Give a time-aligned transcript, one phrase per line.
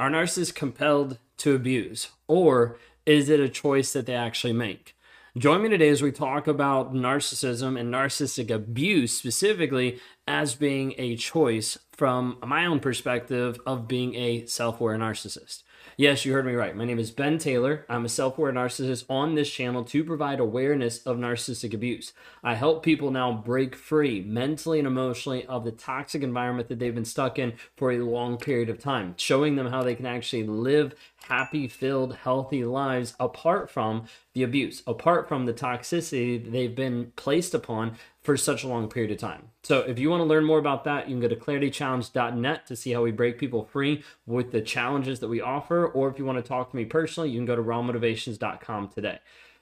[0.00, 4.94] Are narcissists compelled to abuse, or is it a choice that they actually make?
[5.36, 9.98] Join me today as we talk about narcissism and narcissistic abuse specifically
[10.28, 15.64] as being a choice from my own perspective of being a self aware narcissist.
[15.96, 16.76] Yes, you heard me right.
[16.76, 17.84] My name is Ben Taylor.
[17.88, 22.12] I'm a self aware narcissist on this channel to provide awareness of narcissistic abuse.
[22.42, 26.94] I help people now break free mentally and emotionally of the toxic environment that they've
[26.94, 30.44] been stuck in for a long period of time, showing them how they can actually
[30.44, 30.94] live
[31.28, 37.54] happy, filled, healthy lives apart from the abuse, apart from the toxicity they've been placed
[37.54, 39.48] upon for such a long period of time.
[39.62, 42.76] So, if you want to learn more about that, you can go to claritychallenge.net to
[42.76, 45.86] see how we break people free with the challenges that we offer.
[45.86, 49.18] Or if you want to talk to me personally, you can go to rawmotivations.com today.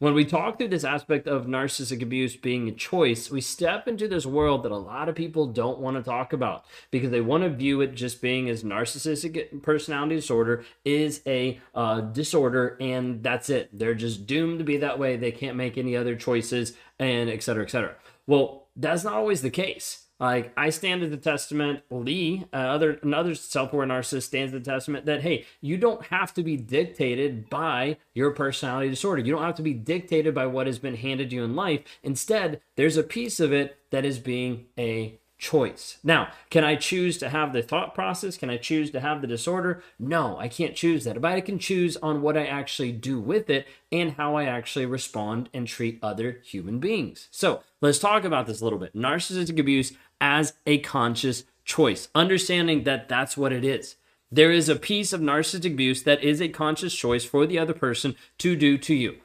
[0.00, 4.06] When we talk through this aspect of narcissistic abuse being a choice, we step into
[4.06, 7.42] this world that a lot of people don't want to talk about because they want
[7.42, 13.50] to view it just being as narcissistic personality disorder is a uh, disorder and that's
[13.50, 13.76] it.
[13.76, 15.16] They're just doomed to be that way.
[15.16, 17.96] They can't make any other choices and et cetera, et cetera.
[18.28, 20.04] Well, that's not always the case.
[20.20, 25.06] Like I stand at the testament, Lee, uh, other another self-aware narcissist stands the testament
[25.06, 29.22] that hey, you don't have to be dictated by your personality disorder.
[29.22, 31.82] You don't have to be dictated by what has been handed you in life.
[32.02, 35.98] Instead, there's a piece of it that is being a choice.
[36.02, 38.36] Now, can I choose to have the thought process?
[38.36, 39.82] Can I choose to have the disorder?
[39.98, 41.20] No, I can't choose that.
[41.20, 44.86] But I can choose on what I actually do with it and how I actually
[44.86, 47.28] respond and treat other human beings.
[47.30, 48.96] So let's talk about this a little bit.
[48.96, 53.96] Narcissistic abuse as a conscious choice, understanding that that's what it is.
[54.30, 57.72] There is a piece of narcissistic abuse that is a conscious choice for the other
[57.72, 59.16] person to do to you.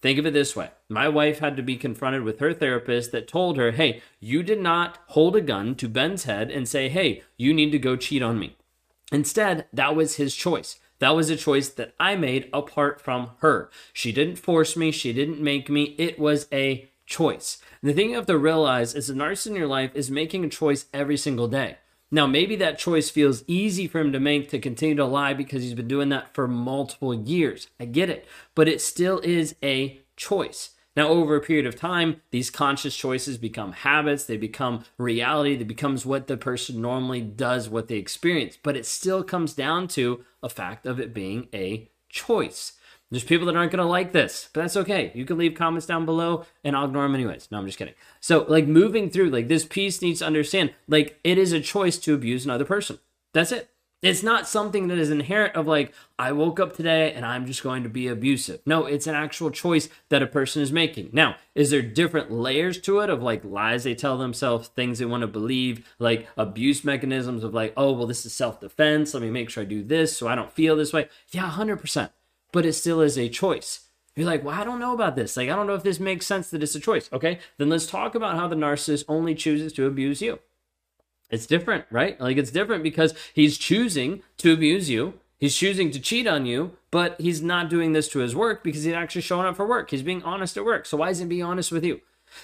[0.00, 3.28] Think of it this way my wife had to be confronted with her therapist that
[3.28, 7.22] told her, hey, you did not hold a gun to Ben's head and say, hey,
[7.36, 8.56] you need to go cheat on me.
[9.12, 10.78] Instead, that was his choice.
[10.98, 13.70] That was a choice that I made apart from her.
[13.92, 15.94] She didn't force me, she didn't make me.
[15.98, 17.58] It was a choice.
[17.82, 20.44] And the thing you have to realize is the narcissist in your life is making
[20.44, 21.78] a choice every single day.
[22.10, 25.62] Now, maybe that choice feels easy for him to make to continue to lie because
[25.62, 27.68] he's been doing that for multiple years.
[27.80, 28.26] I get it.
[28.54, 30.70] But it still is a choice.
[30.96, 35.68] Now, over a period of time, these conscious choices become habits, they become reality, that
[35.68, 38.58] becomes what the person normally does, what they experience.
[38.60, 42.72] But it still comes down to a fact of it being a choice.
[43.10, 45.12] There's people that aren't going to like this, but that's okay.
[45.14, 47.48] You can leave comments down below and I'll ignore them anyways.
[47.50, 47.94] No, I'm just kidding.
[48.20, 51.96] So, like, moving through, like, this piece needs to understand, like, it is a choice
[51.98, 52.98] to abuse another person.
[53.32, 53.70] That's it.
[54.00, 57.64] It's not something that is inherent of like, I woke up today and I'm just
[57.64, 58.60] going to be abusive.
[58.64, 61.10] No, it's an actual choice that a person is making.
[61.12, 65.04] Now, is there different layers to it of like lies they tell themselves, things they
[65.04, 69.14] want to believe, like abuse mechanisms of like, oh, well, this is self defense.
[69.14, 71.08] Let me make sure I do this so I don't feel this way.
[71.30, 72.10] Yeah, 100%
[72.52, 73.88] but it still is a choice.
[74.16, 75.36] You're like, well, I don't know about this.
[75.36, 77.08] Like, I don't know if this makes sense that it's a choice.
[77.12, 80.40] Okay, then let's talk about how the narcissist only chooses to abuse you.
[81.30, 82.20] It's different, right?
[82.20, 85.14] Like, it's different because he's choosing to abuse you.
[85.38, 88.82] He's choosing to cheat on you, but he's not doing this to his work because
[88.82, 89.90] he's actually showing up for work.
[89.90, 90.86] He's being honest at work.
[90.86, 92.00] So, why isn't he being honest with you?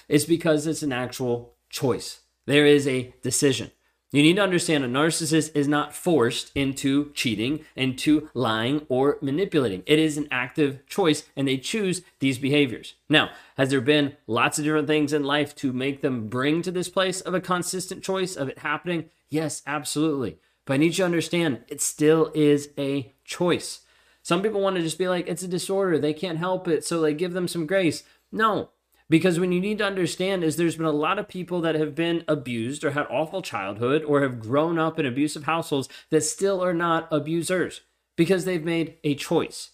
[0.07, 2.21] It's because it's an actual choice.
[2.45, 3.71] There is a decision.
[4.15, 9.83] You need to understand a narcissist is not forced into cheating, into lying, or manipulating.
[9.85, 12.93] It is an active choice, and they choose these behaviors.
[13.09, 16.71] Now, has there been lots of different things in life to make them bring to
[16.71, 19.09] this place of a consistent choice of it happening?
[19.27, 20.37] Yes, absolutely.
[20.63, 23.81] But I need you to understand it still is a choice.
[24.23, 25.99] Some people want to just be like, it's a disorder.
[25.99, 26.85] They can't help it.
[26.85, 28.03] So, they give them some grace.
[28.31, 28.69] No,
[29.09, 31.93] because when you need to understand is there's been a lot of people that have
[31.95, 36.63] been abused or had awful childhood or have grown up in abusive households that still
[36.63, 37.81] are not abusers
[38.15, 39.71] because they've made a choice.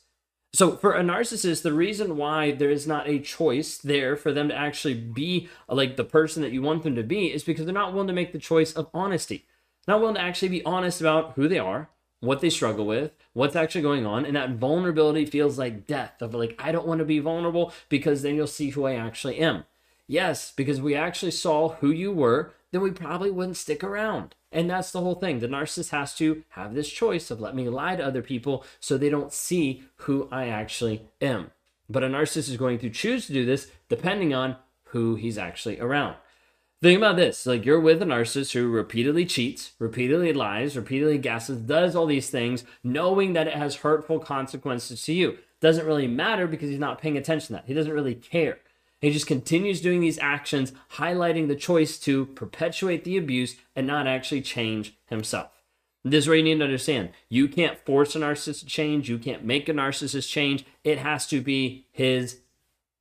[0.53, 4.49] So for a narcissist, the reason why there is not a choice there for them
[4.49, 7.73] to actually be like the person that you want them to be is because they're
[7.73, 9.45] not willing to make the choice of honesty.
[9.87, 11.89] Not willing to actually be honest about who they are,
[12.21, 16.33] what they struggle with, what's actually going on, and that vulnerability feels like death of
[16.33, 19.65] like I don't want to be vulnerable because then you'll see who I actually am.
[20.07, 24.35] Yes, because we actually saw who you were, then we probably wouldn't stick around.
[24.51, 25.39] And that's the whole thing.
[25.39, 28.97] The narcissist has to have this choice of let me lie to other people so
[28.97, 31.51] they don't see who I actually am.
[31.89, 35.79] But a narcissist is going to choose to do this depending on who he's actually
[35.79, 36.15] around.
[36.81, 41.59] Think about this like you're with a narcissist who repeatedly cheats, repeatedly lies, repeatedly gasses,
[41.59, 45.37] does all these things, knowing that it has hurtful consequences to you.
[45.59, 47.65] Doesn't really matter because he's not paying attention to that.
[47.67, 48.57] He doesn't really care.
[48.99, 54.07] He just continues doing these actions, highlighting the choice to perpetuate the abuse and not
[54.07, 55.51] actually change himself.
[56.03, 57.09] This is where you need to understand.
[57.29, 59.07] You can't force a narcissist to change.
[59.07, 60.65] You can't make a narcissist change.
[60.83, 62.39] It has to be his,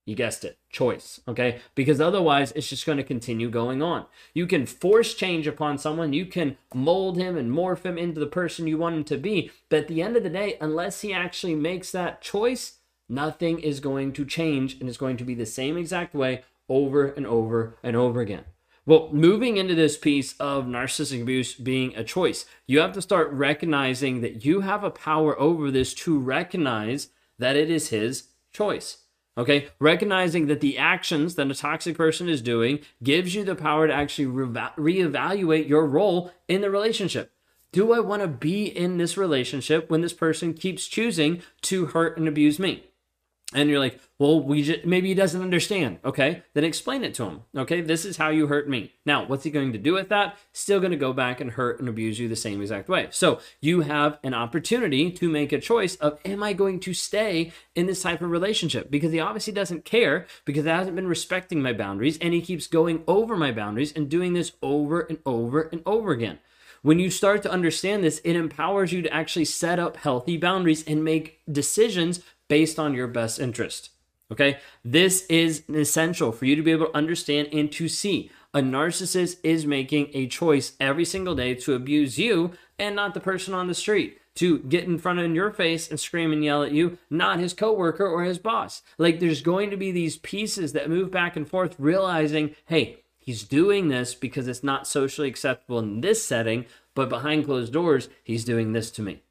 [0.06, 1.20] you guessed it, choice.
[1.28, 1.60] Okay.
[1.74, 4.06] Because otherwise, it's just going to continue going on.
[4.34, 6.12] You can force change upon someone.
[6.12, 9.50] You can mold him and morph him into the person you want him to be.
[9.68, 13.80] But at the end of the day, unless he actually makes that choice, nothing is
[13.80, 17.76] going to change and it's going to be the same exact way over and over
[17.82, 18.44] and over again.
[18.86, 23.30] Well, moving into this piece of narcissistic abuse being a choice, you have to start
[23.30, 27.08] recognizing that you have a power over this to recognize
[27.38, 28.98] that it is his choice.
[29.40, 33.86] Okay, recognizing that the actions that a toxic person is doing gives you the power
[33.86, 34.46] to actually re-
[34.76, 37.32] reevaluate your role in the relationship.
[37.72, 42.18] Do I want to be in this relationship when this person keeps choosing to hurt
[42.18, 42.89] and abuse me?
[43.52, 45.98] And you're like, well, we just, maybe he doesn't understand.
[46.04, 47.40] Okay, then explain it to him.
[47.56, 48.92] Okay, this is how you hurt me.
[49.04, 50.36] Now, what's he going to do with that?
[50.52, 53.08] Still going to go back and hurt and abuse you the same exact way.
[53.10, 57.52] So you have an opportunity to make a choice of, am I going to stay
[57.74, 58.90] in this type of relationship?
[58.90, 62.66] Because he obviously doesn't care because he hasn't been respecting my boundaries and he keeps
[62.66, 66.38] going over my boundaries and doing this over and over and over again.
[66.82, 70.82] When you start to understand this, it empowers you to actually set up healthy boundaries
[70.86, 72.20] and make decisions
[72.50, 73.90] based on your best interest.
[74.32, 78.30] Okay, this is essential for you to be able to understand and to see.
[78.52, 83.20] A narcissist is making a choice every single day to abuse you and not the
[83.20, 86.62] person on the street to get in front of your face and scream and yell
[86.62, 88.82] at you, not his coworker or his boss.
[88.98, 93.44] Like there's going to be these pieces that move back and forth, realizing, hey, he's
[93.44, 98.44] doing this because it's not socially acceptable in this setting, but behind closed doors, he's
[98.44, 99.22] doing this to me.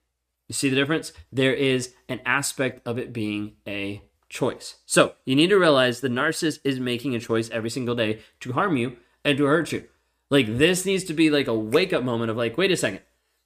[0.49, 1.13] You see the difference?
[1.31, 4.77] There is an aspect of it being a choice.
[4.85, 8.53] So you need to realize the narcissist is making a choice every single day to
[8.53, 9.85] harm you and to hurt you.
[10.29, 13.01] Like this needs to be like a wake up moment of like, wait a second.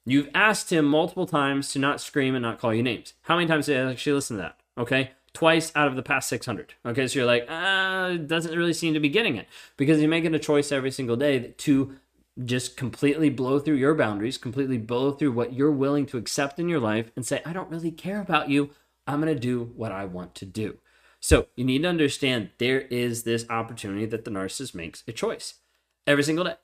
[0.06, 3.14] You've asked him multiple times to not scream and not call you names.
[3.22, 4.60] How many times did I actually listen to that?
[4.76, 5.12] Okay.
[5.32, 6.74] Twice out of the past 600.
[6.86, 7.06] Okay.
[7.06, 9.46] So you're like, ah, doesn't really seem to be getting it
[9.76, 11.96] because you're making a choice every single day to
[12.42, 16.68] just completely blow through your boundaries, completely blow through what you're willing to accept in
[16.68, 18.70] your life and say, I don't really care about you.
[19.06, 20.78] I'm going to do what I want to do.
[21.20, 25.54] So you need to understand there is this opportunity that the narcissist makes a choice
[26.06, 26.56] every single day.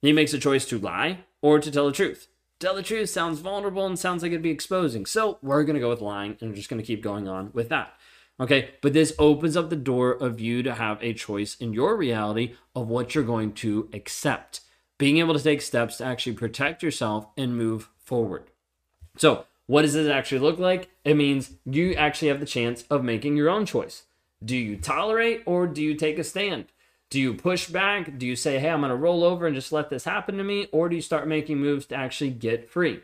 [0.00, 2.28] He makes a choice to lie or to tell the truth.
[2.60, 5.06] Tell the truth sounds vulnerable and sounds like it'd be exposing.
[5.06, 7.50] So we're going to go with lying and we're just going to keep going on
[7.52, 7.92] with that.
[8.40, 8.70] Okay.
[8.80, 12.54] But this opens up the door of you to have a choice in your reality
[12.74, 14.60] of what you're going to accept
[14.98, 18.50] being able to take steps to actually protect yourself and move forward.
[19.16, 20.90] So, what does this actually look like?
[21.04, 24.04] It means you actually have the chance of making your own choice.
[24.44, 26.66] Do you tolerate or do you take a stand?
[27.10, 28.18] Do you push back?
[28.18, 30.44] Do you say, hey, I'm going to roll over and just let this happen to
[30.44, 30.68] me?
[30.72, 33.00] Or do you start making moves to actually get free?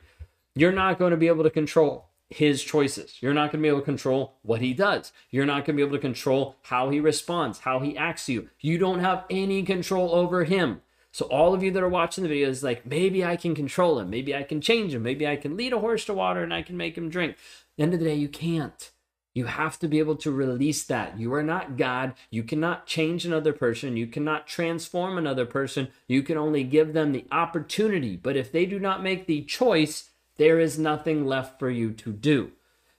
[0.55, 3.17] You're not going to be able to control his choices.
[3.21, 5.13] You're not going to be able to control what he does.
[5.31, 8.33] You're not going to be able to control how he responds, how he acts to
[8.33, 8.51] you.
[8.61, 10.83] You don't have any control over him.
[11.15, 14.01] So all of you that are watching the video is like, maybe I can control
[14.01, 16.53] him, maybe I can change him, maybe I can lead a horse to water and
[16.53, 17.35] I can make him drink.
[17.35, 17.39] At
[17.77, 18.91] the end of the day, you can't.
[19.33, 21.17] You have to be able to release that.
[21.17, 22.15] You are not God.
[22.31, 23.97] You cannot change another person.
[23.97, 25.87] You cannot transform another person.
[26.09, 28.17] You can only give them the opportunity.
[28.17, 32.13] But if they do not make the choice, there is nothing left for you to
[32.13, 32.51] do.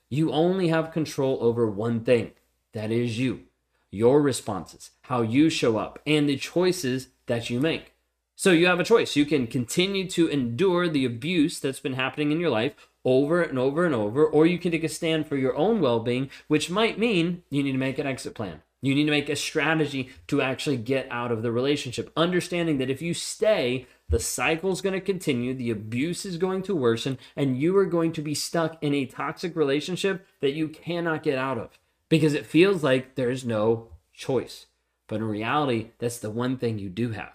[0.07, 2.31] You only have control over one thing
[2.71, 3.41] that is you,
[3.91, 7.91] your responses, how you show up, and the choices that you make.
[8.35, 9.15] So you have a choice.
[9.15, 12.73] You can continue to endure the abuse that's been happening in your life
[13.05, 15.99] over and over and over, or you can take a stand for your own well
[15.99, 18.61] being, which might mean you need to make an exit plan.
[18.81, 22.89] You need to make a strategy to actually get out of the relationship, understanding that
[22.89, 27.17] if you stay, the cycle is going to continue, the abuse is going to worsen,
[27.35, 31.37] and you are going to be stuck in a toxic relationship that you cannot get
[31.37, 34.67] out of because it feels like there's no choice.
[35.07, 37.33] But in reality, that's the one thing you do have.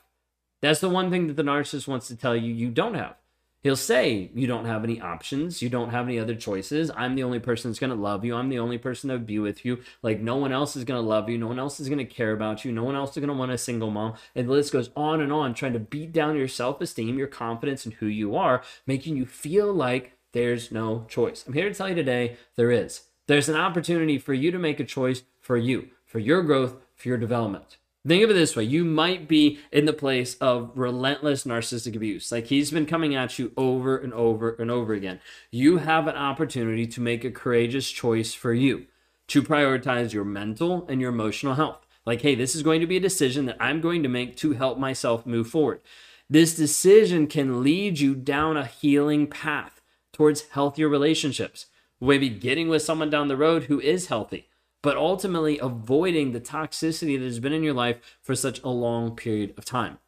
[0.60, 3.16] That's the one thing that the narcissist wants to tell you you don't have.
[3.62, 5.60] He'll say, You don't have any options.
[5.60, 6.90] You don't have any other choices.
[6.96, 8.34] I'm the only person that's going to love you.
[8.34, 9.82] I'm the only person that would be with you.
[10.02, 11.36] Like, no one else is going to love you.
[11.36, 12.72] No one else is going to care about you.
[12.72, 14.14] No one else is going to want a single mom.
[14.34, 17.26] And the list goes on and on, trying to beat down your self esteem, your
[17.26, 21.44] confidence in who you are, making you feel like there's no choice.
[21.46, 23.02] I'm here to tell you today there is.
[23.26, 27.08] There's an opportunity for you to make a choice for you, for your growth, for
[27.08, 27.76] your development.
[28.06, 32.32] Think of it this way you might be in the place of relentless narcissistic abuse.
[32.32, 35.20] Like he's been coming at you over and over and over again.
[35.50, 38.86] You have an opportunity to make a courageous choice for you
[39.28, 41.86] to prioritize your mental and your emotional health.
[42.06, 44.52] Like, hey, this is going to be a decision that I'm going to make to
[44.54, 45.80] help myself move forward.
[46.28, 49.80] This decision can lead you down a healing path
[50.12, 51.66] towards healthier relationships.
[52.00, 54.48] Maybe getting with someone down the road who is healthy,
[54.82, 59.14] but ultimately avoiding the toxicity that has been in your life for such a long
[59.14, 59.98] period of time.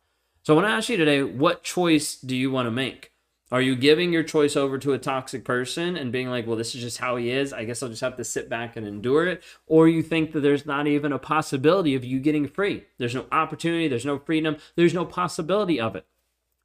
[0.42, 3.12] So I want to ask you today what choice do you want to make?
[3.52, 6.74] Are you giving your choice over to a toxic person and being like, well, this
[6.74, 7.52] is just how he is.
[7.52, 9.42] I guess I'll just have to sit back and endure it.
[9.66, 12.86] Or you think that there's not even a possibility of you getting free.
[12.96, 16.06] There's no opportunity, there's no freedom, there's no possibility of it.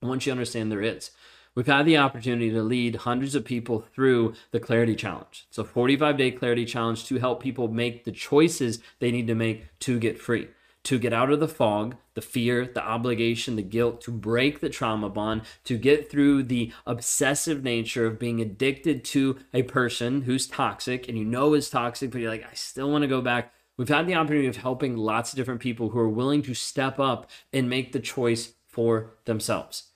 [0.01, 1.11] Once you understand there is.
[1.57, 5.47] We've had the opportunity to lead hundreds of people through the Clarity Challenge.
[5.49, 9.33] It's a 45 day Clarity Challenge to help people make the choices they need to
[9.33, 10.49] make to get free
[10.83, 14.69] to get out of the fog, the fear, the obligation, the guilt, to break the
[14.69, 20.47] trauma bond, to get through the obsessive nature of being addicted to a person who's
[20.47, 23.51] toxic and you know is toxic, but you're like, I still want to go back.
[23.77, 26.99] We've had the opportunity of helping lots of different people who are willing to step
[26.99, 29.87] up and make the choice for themselves.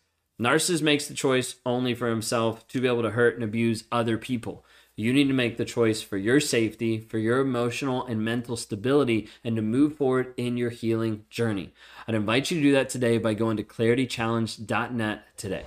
[0.41, 4.17] Narcissist makes the choice only for himself to be able to hurt and abuse other
[4.17, 4.65] people.
[4.95, 9.29] You need to make the choice for your safety, for your emotional and mental stability,
[9.43, 11.73] and to move forward in your healing journey.
[12.07, 15.63] I'd invite you to do that today by going to claritychallenge.net today.